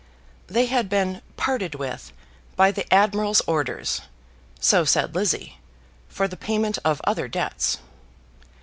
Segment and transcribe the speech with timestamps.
[0.47, 2.11] They had been "parted with,"
[2.55, 4.01] by the admiral's orders,
[4.59, 5.59] so said Lizzie,
[6.09, 7.77] for the payment of other debts.